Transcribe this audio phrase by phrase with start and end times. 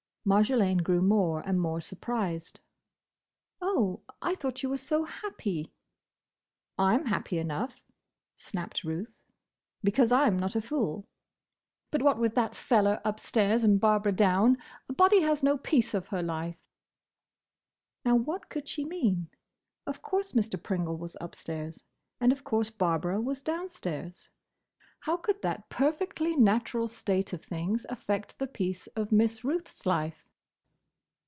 [0.23, 2.59] Marjolaine grew more and more surprised.
[3.59, 4.01] "Oh!
[4.21, 5.73] I thought you were so happy!"
[6.77, 7.81] "I 'm happy enough,"
[8.35, 9.17] snapped Ruth,
[9.83, 11.07] "because I 'm not a fool.
[11.89, 16.09] But what with that feller upstairs, and Barbara down, a body has no peace of
[16.09, 16.61] her life."
[18.05, 19.27] Now, what could she mean?
[19.87, 20.61] Of course Mr.
[20.61, 21.83] Pringle was upstairs,
[22.19, 24.29] and of course Barbara was downstairs.
[25.05, 30.27] How could that perfectly natural state of things affect the peace of Miss Ruth's life?